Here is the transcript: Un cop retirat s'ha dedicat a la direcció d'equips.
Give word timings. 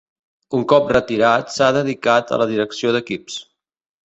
Un 0.59 0.63
cop 0.71 0.87
retirat 0.95 1.53
s'ha 1.57 1.67
dedicat 1.77 2.35
a 2.35 2.41
la 2.45 2.49
direcció 2.53 2.97
d'equips. 2.97 3.39